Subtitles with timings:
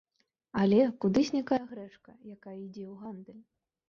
[0.61, 3.43] Але, куды знікае грэчка, якая ідзе ў гандаль?